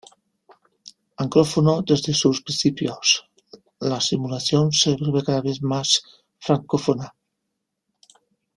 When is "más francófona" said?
5.61-7.13